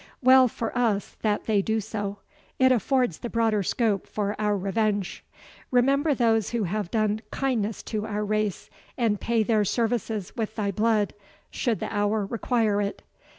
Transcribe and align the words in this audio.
Well 0.23 0.47
for 0.47 0.75
us 0.75 1.15
that 1.21 1.45
they 1.45 1.61
do 1.61 1.79
so 1.79 2.17
it 2.57 2.71
affords 2.71 3.19
the 3.19 3.29
broader 3.29 3.61
scope 3.61 4.07
for 4.07 4.35
our 4.41 4.57
revenge. 4.57 5.23
Remember 5.69 6.15
those 6.15 6.49
who 6.49 6.63
have 6.63 6.89
done 6.89 7.21
kindness 7.29 7.83
to 7.83 8.07
our 8.07 8.25
race, 8.25 8.71
and 8.97 9.21
pay 9.21 9.43
their 9.43 9.63
services 9.63 10.33
with 10.35 10.55
thy 10.55 10.71
blood, 10.71 11.13
should 11.51 11.79
the 11.79 11.93
hour 11.95 12.25
require 12.25 12.81
it. 12.81 13.03